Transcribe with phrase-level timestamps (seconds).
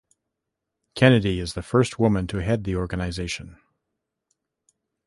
[0.95, 3.59] Kennedy is the first woman to head the organization.